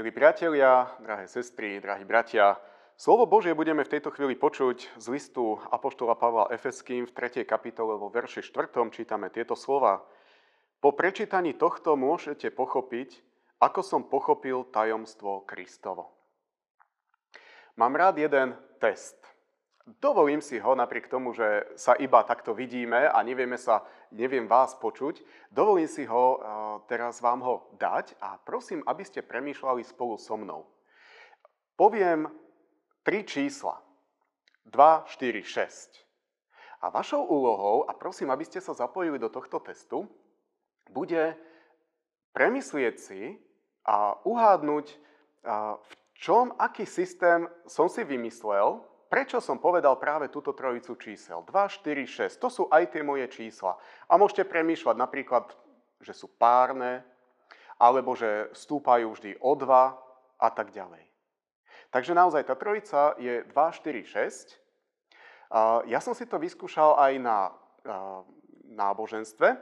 [0.00, 2.56] Milí priatelia, drahé sestry, drahí bratia,
[2.96, 7.44] slovo Božie budeme v tejto chvíli počuť z listu Apoštola Pavla Efeským v 3.
[7.44, 8.72] kapitole vo verši 4.
[8.96, 10.00] čítame tieto slova.
[10.80, 13.20] Po prečítaní tohto môžete pochopiť,
[13.60, 16.08] ako som pochopil tajomstvo Kristovo.
[17.76, 19.20] Mám rád jeden test.
[20.00, 24.74] Dovolím si ho napriek tomu, že sa iba takto vidíme a nevieme sa, neviem vás
[24.76, 25.22] počuť.
[25.50, 26.42] Dovolím si ho, eh,
[26.86, 30.66] teraz vám ho dať a prosím, aby ste premýšľali spolu so mnou.
[31.74, 32.28] Poviem
[33.02, 33.80] tri čísla.
[34.68, 36.06] 2, 4, 6.
[36.80, 40.06] A vašou úlohou, a prosím, aby ste sa zapojili do tohto testu,
[40.92, 41.34] bude
[42.32, 43.40] premyslieť si
[43.84, 44.98] a uhádnuť, eh,
[45.80, 51.42] v čom, aký systém som si vymyslel, prečo som povedal práve túto trojicu čísel?
[51.42, 52.38] 2, 4, 6.
[52.38, 53.74] To sú aj tie moje čísla.
[54.06, 55.50] A môžete premýšľať napríklad,
[55.98, 57.02] že sú párne,
[57.76, 59.66] alebo že stúpajú vždy o 2
[60.38, 61.02] a tak ďalej.
[61.90, 65.90] Takže naozaj tá trojica je 2, 4, 6.
[65.90, 67.50] Ja som si to vyskúšal aj na
[68.70, 69.58] náboženstve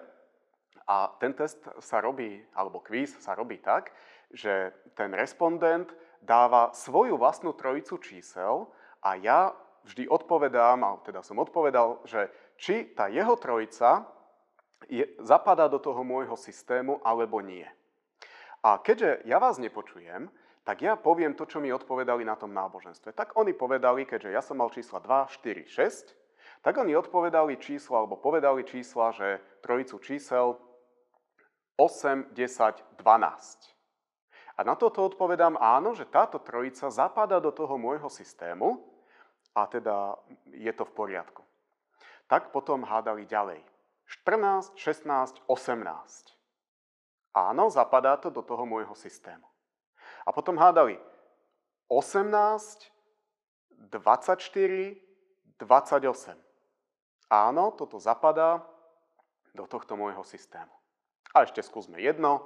[0.84, 3.96] a ten test sa robí, alebo kvíz sa robí tak,
[4.28, 5.88] že ten respondent
[6.20, 8.68] dáva svoju vlastnú trojicu čísel
[9.08, 9.56] a ja
[9.88, 12.28] vždy odpovedám, a teda som odpovedal, že
[12.60, 14.04] či tá jeho trojica
[14.84, 17.64] je, zapadá do toho môjho systému alebo nie.
[18.60, 20.28] A keďže ja vás nepočujem,
[20.60, 23.16] tak ja poviem to, čo mi odpovedali na tom náboženstve.
[23.16, 26.12] Tak oni povedali, keďže ja som mal čísla 2, 4, 6,
[26.60, 30.60] tak oni odpovedali čísla, alebo povedali čísla, že trojicu čísel
[31.80, 33.78] 8, 10, 12.
[34.58, 38.87] A na toto odpovedám áno, že táto trojica zapadá do toho môjho systému
[39.54, 40.16] a teda
[40.52, 41.42] je to v poriadku.
[42.28, 43.64] Tak potom hádali ďalej.
[44.24, 46.36] 14, 16, 18.
[47.36, 49.44] Áno, zapadá to do toho môjho systému.
[50.24, 50.96] A potom hádali
[51.88, 52.88] 18,
[53.88, 54.96] 24,
[55.60, 56.36] 28.
[57.28, 58.64] Áno, toto zapadá
[59.52, 60.72] do tohto môjho systému.
[61.36, 62.44] A ešte skúsme jedno,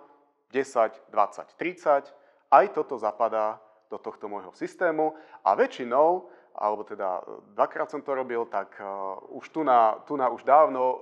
[0.50, 2.10] 10, 20, 30.
[2.53, 7.24] Aj toto zapadá do tohto môjho systému a väčšinou, alebo teda
[7.56, 11.00] dvakrát som to robil, tak uh, už tu na, tu na už dávno uh,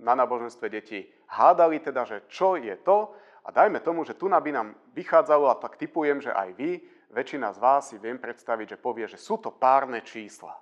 [0.00, 3.12] na náboženstve deti hádali teda, že čo je to
[3.44, 6.70] a dajme tomu, že tu by nám vychádzalo a tak typujem, že aj vy,
[7.12, 10.56] väčšina z vás si viem predstaviť, že povie, že sú to párne čísla.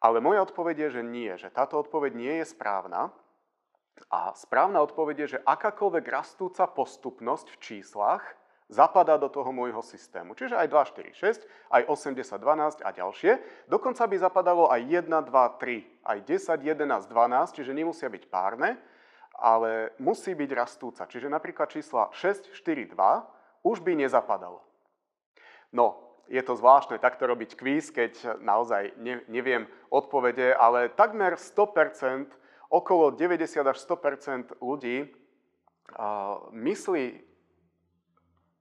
[0.00, 3.12] Ale moja odpoveď je, že nie, že táto odpoveď nie je správna,
[4.08, 8.24] a správna odpoveď je, že akákoľvek rastúca postupnosť v číslach
[8.70, 10.38] zapadá do toho môjho systému.
[10.38, 13.32] Čiže aj 2, 4, 6, aj 80, 12 a ďalšie.
[13.66, 18.78] Dokonca by zapadalo aj 1, 2, 3, aj 10, 11, 12, čiže nemusia byť párne,
[19.34, 21.04] ale musí byť rastúca.
[21.10, 24.62] Čiže napríklad čísla 6, 4, 2 už by nezapadalo.
[25.74, 25.98] No,
[26.30, 28.94] je to zvláštne takto robiť kvíz, keď naozaj
[29.26, 32.30] neviem odpovede, ale takmer 100%
[32.70, 35.10] okolo 90 až 100% ľudí
[36.54, 37.04] myslí,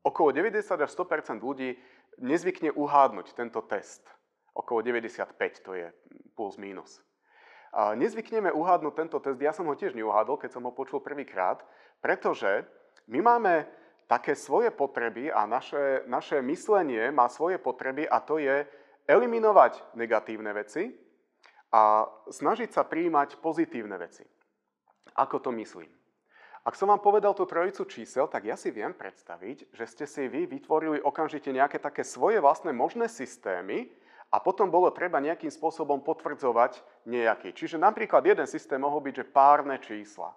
[0.10, 1.78] okolo 90 až 100% ľudí
[2.18, 4.02] nezvykne uhádnuť tento test.
[4.58, 5.94] Okolo 95 to je
[6.34, 7.00] plus minus.
[7.78, 11.62] Nezvykneme uhádnuť tento test, ja som ho tiež neuhádol, keď som ho počul prvýkrát,
[12.02, 12.66] pretože
[13.06, 13.70] my máme
[14.10, 18.66] také svoje potreby a naše, naše myslenie má svoje potreby a to je
[19.06, 20.90] eliminovať negatívne veci
[21.70, 24.26] a snažiť sa príjmať pozitívne veci.
[25.14, 25.99] Ako to myslím?
[26.70, 30.30] Ak som vám povedal tú trojicu čísel, tak ja si viem predstaviť, že ste si
[30.30, 33.90] vy vytvorili okamžite nejaké také svoje vlastné možné systémy
[34.30, 36.78] a potom bolo treba nejakým spôsobom potvrdzovať
[37.10, 37.58] nejaký.
[37.58, 40.30] Čiže napríklad jeden systém mohol byť, že párne čísla.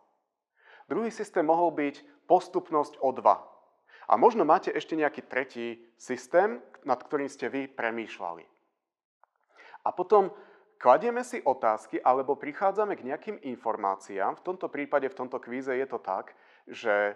[0.89, 3.29] Druhý systém mohol byť postupnosť o 2.
[4.09, 8.49] A možno máte ešte nejaký tretí systém, nad ktorým ste vy premýšľali.
[9.85, 10.33] A potom
[10.83, 14.35] Kladieme si otázky alebo prichádzame k nejakým informáciám.
[14.35, 16.35] V tomto prípade, v tomto kvíze je to tak,
[16.67, 17.15] že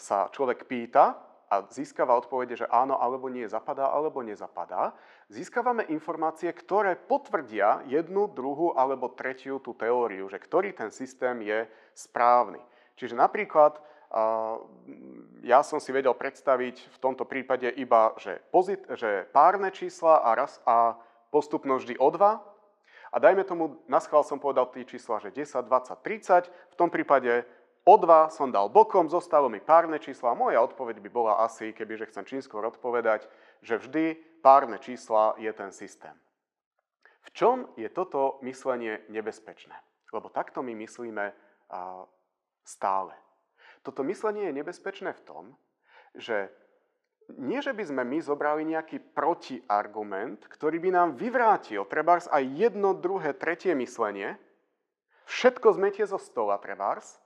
[0.00, 1.20] sa človek pýta
[1.52, 4.96] a získava odpovede, že áno alebo nie, zapadá alebo nezapadá.
[5.28, 11.68] Získavame informácie, ktoré potvrdia jednu, druhú alebo tretiu tú teóriu, že ktorý ten systém je
[11.92, 12.64] správny.
[12.96, 13.76] Čiže napríklad
[15.44, 20.32] ja som si vedel predstaviť v tomto prípade iba, že, pozit- že párne čísla a,
[20.32, 20.96] raz, a
[21.28, 22.53] postupnosť vždy o dva,
[23.14, 26.50] a dajme tomu, na schvál som povedal tie čísla, že 10, 20, 30.
[26.50, 27.46] V tom prípade
[27.86, 30.34] o 2 som dal bokom, zostalo mi párne čísla.
[30.34, 33.30] Moja odpoveď by bola asi, kebyže chcem čím skôr odpovedať,
[33.62, 36.18] že vždy párne čísla je ten systém.
[37.22, 39.78] V čom je toto myslenie nebezpečné?
[40.10, 41.30] Lebo takto my myslíme
[42.66, 43.14] stále.
[43.86, 45.44] Toto myslenie je nebezpečné v tom,
[46.18, 46.50] že
[47.40, 52.92] nie, že by sme my zobrali nejaký protiargument, ktorý by nám vyvrátil trebárs aj jedno,
[52.92, 54.36] druhé, tretie myslenie,
[55.24, 57.16] všetko zmetie zo stola trebárs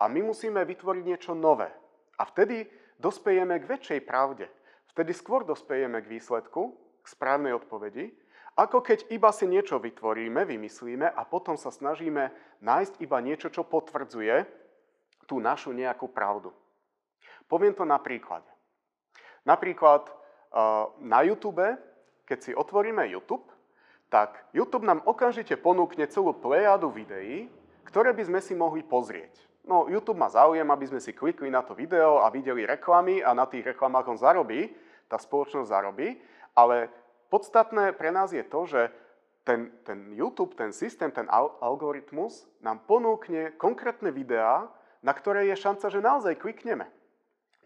[0.00, 1.68] a my musíme vytvoriť niečo nové.
[2.16, 2.64] A vtedy
[2.96, 4.48] dospejeme k väčšej pravde.
[4.96, 6.72] Vtedy skôr dospejeme k výsledku,
[7.04, 8.08] k správnej odpovedi,
[8.56, 12.32] ako keď iba si niečo vytvoríme, vymyslíme a potom sa snažíme
[12.64, 14.48] nájsť iba niečo, čo potvrdzuje
[15.28, 16.56] tú našu nejakú pravdu.
[17.44, 18.48] Poviem to na príklade.
[19.46, 20.10] Napríklad
[21.00, 21.62] na YouTube,
[22.26, 23.46] keď si otvoríme YouTube,
[24.10, 27.46] tak YouTube nám okamžite ponúkne celú plejadu videí,
[27.86, 29.46] ktoré by sme si mohli pozrieť.
[29.66, 33.34] No, YouTube má záujem, aby sme si klikli na to video a videli reklamy a
[33.34, 34.70] na tých reklamách on zarobí,
[35.10, 36.18] tá spoločnosť zarobí,
[36.54, 36.86] ale
[37.30, 38.90] podstatné pre nás je to, že
[39.42, 41.26] ten, ten YouTube, ten systém, ten
[41.62, 44.66] algoritmus nám ponúkne konkrétne videá,
[45.02, 46.90] na ktoré je šanca, že naozaj klikneme.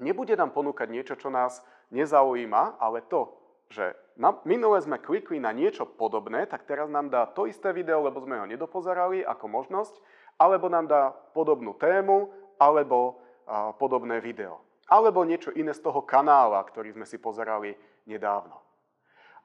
[0.01, 1.61] Nebude nám ponúkať niečo, čo nás
[1.93, 3.37] nezaujíma, ale to,
[3.71, 8.03] že na, minule sme klikli na niečo podobné, tak teraz nám dá to isté video,
[8.03, 9.95] lebo sme ho nedopozerali ako možnosť,
[10.41, 14.65] alebo nám dá podobnú tému, alebo a, podobné video.
[14.91, 17.77] Alebo niečo iné z toho kanála, ktorý sme si pozerali
[18.09, 18.59] nedávno.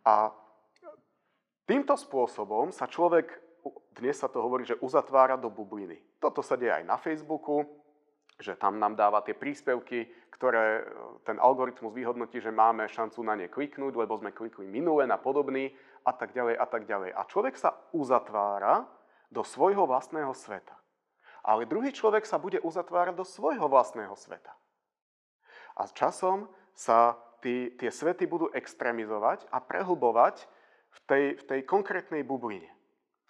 [0.02, 0.34] A
[1.69, 3.30] týmto spôsobom sa človek,
[3.94, 6.02] dnes sa to hovorí, že uzatvára do bubliny.
[6.18, 7.85] Toto sa deje aj na Facebooku,
[8.40, 10.84] že tam nám dáva tie príspevky, ktoré e,
[11.24, 15.72] ten algoritmus vyhodnotí, že máme šancu na ne kliknúť, lebo sme klikli minule na podobný
[16.04, 17.16] a tak ďalej a tak ďalej.
[17.16, 18.84] A človek sa uzatvára
[19.32, 20.76] do svojho vlastného sveta.
[21.46, 24.52] Ale druhý človek sa bude uzatvárať do svojho vlastného sveta.
[25.78, 30.44] A časom sa tí, tie svety budú extrémizovať a prehlbovať
[30.92, 32.68] v tej, v tej konkrétnej bubline.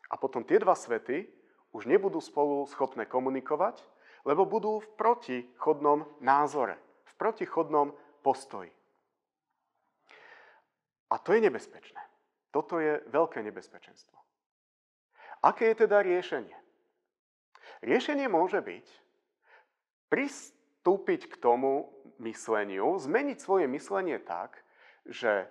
[0.10, 1.28] A potom tie dva svety
[1.76, 3.84] už nebudú spolu schopné komunikovať,
[4.26, 6.76] lebo budú v protichodnom názore,
[7.06, 7.94] v protichodnom
[8.26, 8.74] postoji.
[11.14, 12.02] A to je nebezpečné.
[12.50, 14.18] Toto je veľké nebezpečenstvo.
[15.46, 16.58] Aké je teda riešenie?
[17.86, 18.86] Riešenie môže byť
[20.10, 24.58] pristúpiť k tomu mysleniu, zmeniť svoje myslenie tak,
[25.06, 25.46] že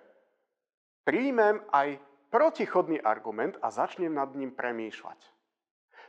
[1.07, 2.01] príjmem aj
[2.33, 5.34] protichodný argument a začnem nad ním premýšľať.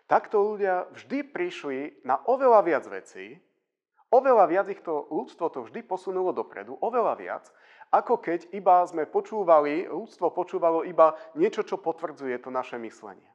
[0.06, 3.42] Takto ľudia vždy prišli na oveľa viac vecí,
[4.14, 7.44] oveľa viac ich to ľudstvo to vždy posunulo dopredu, oveľa viac,
[7.90, 13.26] ako keď iba sme počúvali, ľudstvo počúvalo iba niečo, čo potvrdzuje to naše myslenie.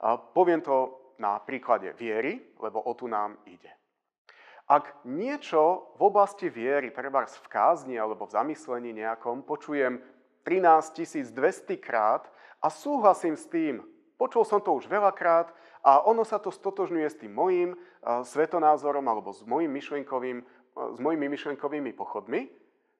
[0.00, 3.68] A poviem to na príklade viery, lebo o tu nám ide.
[4.70, 10.00] Ak niečo v oblasti viery, treba v kázni alebo v zamyslení nejakom, počujem
[10.48, 12.24] 13 200 krát
[12.64, 13.84] a súhlasím s tým,
[14.20, 15.48] počul som to už veľakrát
[15.80, 17.72] a ono sa to stotožňuje s tým mojim
[18.04, 20.44] svetonázorom alebo s, mojim myšlienkovým,
[20.76, 22.52] s mojimi myšlienkovými pochodmi,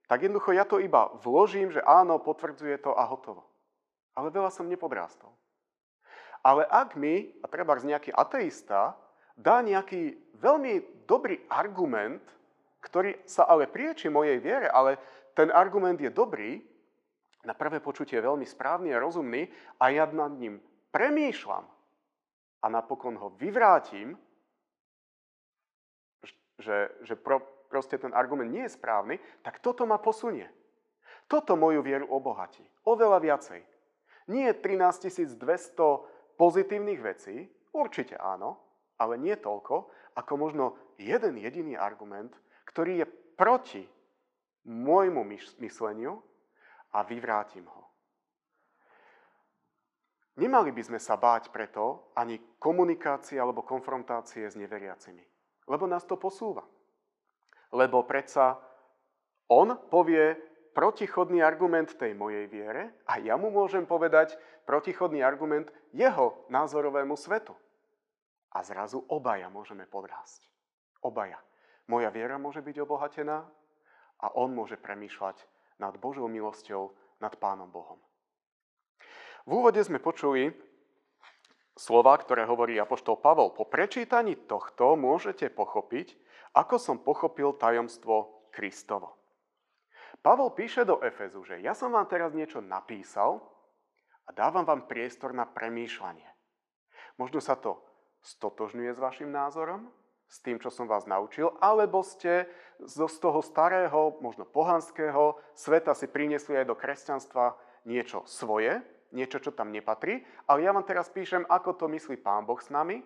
[0.09, 3.45] tak jednoducho ja to iba vložím, že áno, potvrdzuje to a hotovo.
[4.17, 5.29] Ale veľa som nepodrástol.
[6.41, 8.97] Ale ak mi, a treba nejaký ateista,
[9.37, 12.25] dá nejaký veľmi dobrý argument,
[12.81, 14.97] ktorý sa ale prieči mojej viere, ale
[15.37, 16.65] ten argument je dobrý,
[17.45, 19.49] na prvé počutie veľmi správny a rozumný
[19.81, 20.61] a ja nad ním
[20.91, 21.65] premýšľam
[22.61, 24.15] a napokon ho vyvrátim,
[26.61, 27.41] že, že pro,
[27.73, 30.47] proste ten argument nie je správny, tak toto ma posunie.
[31.31, 32.63] Toto moju vieru obohatí.
[32.85, 33.61] Oveľa viacej.
[34.29, 38.59] Nie 13 200 pozitívnych vecí, určite áno,
[38.99, 40.65] ale nie toľko, ako možno
[41.01, 42.35] jeden jediný argument,
[42.69, 43.07] ktorý je
[43.39, 43.83] proti
[44.69, 45.25] môjmu
[45.65, 46.21] mysleniu
[46.93, 47.90] a vyvrátim ho.
[50.41, 55.21] Nemali by sme sa báť preto ani komunikácie alebo konfrontácie s neveriacimi,
[55.69, 56.65] lebo nás to posúva.
[57.77, 58.57] Lebo predsa
[59.53, 60.33] on povie
[60.73, 67.53] protichodný argument tej mojej viere a ja mu môžem povedať protichodný argument jeho názorovému svetu.
[68.57, 70.49] A zrazu obaja môžeme podrásť.
[71.05, 71.37] Obaja.
[71.85, 73.45] Moja viera môže byť obohatená
[74.25, 75.37] a on môže premýšľať
[75.77, 78.01] nad Božou milosťou, nad Pánom Bohom.
[79.51, 80.55] V úvode sme počuli
[81.75, 83.51] slova, ktoré hovorí Apoštol Pavol.
[83.51, 86.15] Po prečítaní tohto môžete pochopiť,
[86.55, 89.19] ako som pochopil tajomstvo Kristovo.
[90.23, 93.43] Pavol píše do Efezu, že ja som vám teraz niečo napísal
[94.23, 96.31] a dávam vám priestor na premýšľanie.
[97.19, 97.83] Možno sa to
[98.23, 99.91] stotožňuje s vašim názorom,
[100.31, 102.47] s tým, čo som vás naučil, alebo ste
[102.79, 108.79] z toho starého, možno pohanského sveta si priniesli aj do kresťanstva niečo svoje,
[109.11, 112.71] niečo, čo tam nepatrí, ale ja vám teraz píšem, ako to myslí Pán Boh s
[112.71, 113.03] nami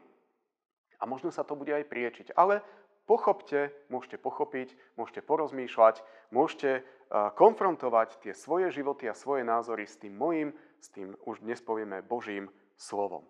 [1.00, 2.36] a možno sa to bude aj priečiť.
[2.36, 2.60] Ale
[3.04, 6.00] pochopte, môžete pochopiť, môžete porozmýšľať,
[6.32, 6.84] môžete
[7.36, 12.04] konfrontovať tie svoje životy a svoje názory s tým mojim, s tým už dnes povieme
[12.04, 13.24] Božím slovom.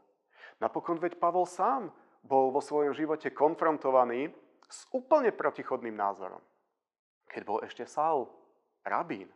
[0.62, 1.90] Napokon veď Pavol sám
[2.24, 4.32] bol vo svojom živote konfrontovaný
[4.64, 6.40] s úplne protichodným názorom.
[7.28, 8.30] Keď bol ešte Saul,
[8.86, 9.28] rabín,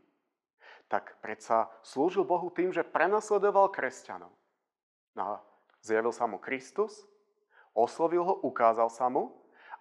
[0.89, 4.33] tak predsa slúžil Bohu tým, že prenasledoval kresťanov.
[5.13, 5.35] No a
[5.85, 7.05] zjavil sa mu Kristus,
[7.77, 9.31] oslovil ho, ukázal sa mu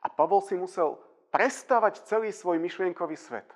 [0.03, 0.99] a Pavol si musel
[1.31, 3.47] prestávať celý svoj myšlienkový svet.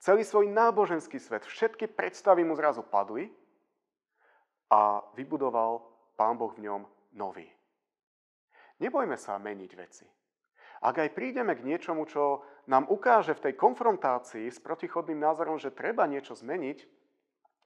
[0.00, 1.44] Celý svoj náboženský svet.
[1.44, 3.32] Všetky predstavy mu zrazu padli
[4.68, 5.84] a vybudoval
[6.16, 6.82] Pán Boh v ňom
[7.16, 7.48] nový.
[8.76, 10.04] Nebojme sa meniť veci.
[10.84, 15.72] Ak aj prídeme k niečomu, čo nám ukáže v tej konfrontácii s protichodným názorom, že
[15.72, 16.78] treba niečo zmeniť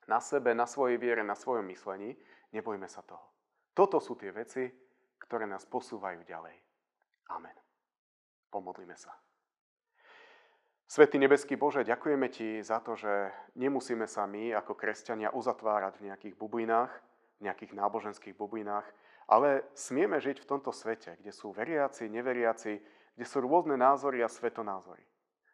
[0.07, 2.15] na sebe, na svojej viere, na svojom myslení,
[2.55, 3.23] nebojme sa toho.
[3.75, 4.67] Toto sú tie veci,
[5.23, 6.57] ktoré nás posúvajú ďalej.
[7.31, 7.55] Amen.
[8.51, 9.15] Pomodlíme sa.
[10.91, 16.07] Svetý nebeský Bože, ďakujeme Ti za to, že nemusíme sa my ako kresťania uzatvárať v
[16.11, 16.91] nejakých bublinách,
[17.39, 18.91] v nejakých náboženských bublinách,
[19.31, 22.83] ale smieme žiť v tomto svete, kde sú veriaci, neveriaci,
[23.21, 25.05] kde sú rôzne názory a svetonázory.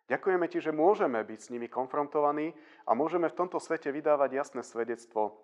[0.07, 2.55] Ďakujeme Ti, že môžeme byť s nimi konfrontovaní
[2.87, 5.35] a môžeme v tomto svete vydávať jasné svedectvo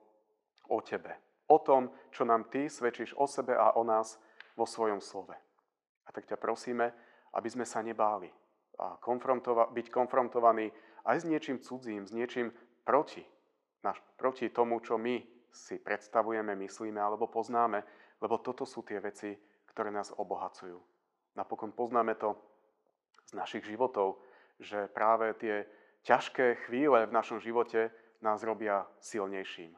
[0.70, 1.18] o Tebe.
[1.50, 4.22] O tom, čo nám Ty svedčíš o sebe a o nás
[4.54, 5.34] vo svojom slove.
[6.06, 6.94] A tak ťa prosíme,
[7.34, 8.30] aby sme sa nebáli
[8.78, 10.70] a konfrontova- byť konfrontovaní
[11.02, 12.54] aj s niečím cudzím, s niečím
[12.86, 13.26] proti,
[13.82, 15.18] naš, proti tomu, čo my
[15.50, 17.82] si predstavujeme, myslíme alebo poznáme,
[18.22, 19.34] lebo toto sú tie veci,
[19.74, 20.91] ktoré nás obohacujú.
[21.34, 22.36] Napokon poznáme to
[23.28, 24.20] z našich životov,
[24.60, 25.64] že práve tie
[26.04, 27.88] ťažké chvíle v našom živote
[28.20, 29.74] nás robia silnejším.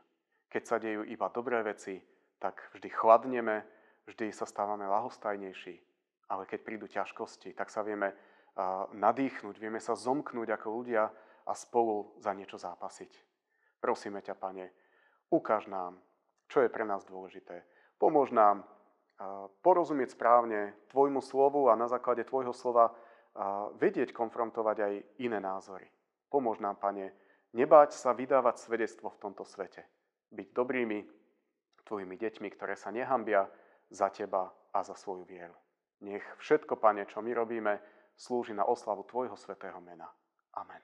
[0.51, 2.03] Keď sa dejú iba dobré veci,
[2.39, 3.65] tak vždy chladneme,
[4.07, 5.81] vždy sa stávame lahostajnejší.
[6.29, 8.13] Ale keď prídu ťažkosti, tak sa vieme
[8.95, 11.11] nadýchnuť, vieme sa zomknúť ako ľudia
[11.45, 13.13] a spolu za niečo zápasiť.
[13.83, 14.67] Prosíme ťa, Pane,
[15.29, 16.01] ukáž nám,
[16.49, 17.65] čo je pre nás dôležité.
[17.99, 18.65] Pomôž nám
[19.63, 22.95] porozumieť správne Tvojmu slovu a na základe Tvojho slova
[23.79, 25.87] vedieť konfrontovať aj iné názory.
[26.31, 27.15] Pomôž nám, Pane,
[27.55, 29.87] nebáť sa vydávať svedectvo v tomto svete.
[30.35, 30.99] Byť dobrými
[31.85, 33.47] Tvojimi deťmi, ktoré sa nehambia
[33.93, 35.55] za Teba a za svoju vieru.
[36.03, 37.79] Nech všetko, Pane, čo my robíme,
[38.19, 40.11] slúži na oslavu Tvojho svetého mena.
[40.55, 40.83] Amen.